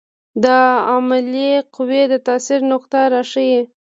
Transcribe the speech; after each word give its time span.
د 0.43 0.45
عاملې 0.89 1.51
قوې 1.75 2.03
د 2.11 2.13
تاثیر 2.27 2.59
نقطه 2.71 2.99
راښيي. 3.13 3.61